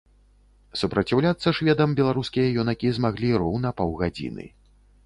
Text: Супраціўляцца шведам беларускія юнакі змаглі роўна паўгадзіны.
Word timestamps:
Супраціўляцца 0.79 1.53
шведам 1.59 1.95
беларускія 2.01 2.47
юнакі 2.65 2.87
змаглі 2.97 3.31
роўна 3.45 3.79
паўгадзіны. 3.81 4.53